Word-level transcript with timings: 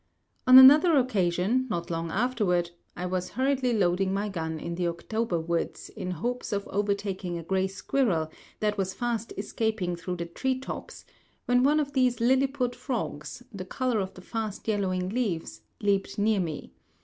On 0.47 0.57
another 0.57 0.97
occasion, 0.97 1.67
not 1.69 1.91
long 1.91 2.09
afterward, 2.09 2.71
I 2.97 3.05
was 3.05 3.29
hurriedly 3.29 3.71
loading 3.73 4.11
my 4.11 4.29
gun 4.29 4.59
in 4.59 4.73
the 4.73 4.87
October 4.87 5.39
woods 5.39 5.89
in 5.89 6.09
hopes 6.09 6.51
of 6.51 6.67
overtaking 6.69 7.37
a 7.37 7.43
gray 7.43 7.67
squirrel 7.67 8.31
that 8.61 8.79
was 8.79 8.95
fast 8.95 9.31
escaping 9.37 9.95
through 9.95 10.15
the 10.15 10.25
treetops, 10.25 11.05
when 11.45 11.61
one 11.61 11.79
of 11.79 11.93
these 11.93 12.19
Lilliput 12.19 12.73
frogs, 12.75 13.43
the 13.53 13.63
color 13.63 13.99
of 13.99 14.15
the 14.15 14.21
fast 14.21 14.67
yellowing 14.67 15.07
leaves, 15.09 15.61
leaped 15.81 16.17
near 16.17 16.39
me. 16.39 16.71